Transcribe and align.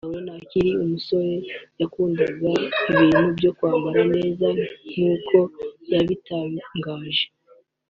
Lauren 0.05 0.27
akiri 0.39 0.71
umusore 0.83 1.33
yikundiraga 1.77 2.51
ibintu 2.93 3.27
byo 3.37 3.51
kwambara 3.57 4.01
neza 4.15 4.47
nk’uko 4.91 5.37
yabitangaje 5.91 7.25